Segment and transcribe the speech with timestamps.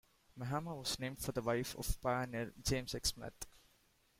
[0.35, 3.09] Mehama was named for the wife of pioneer James X.
[3.09, 3.45] Smith.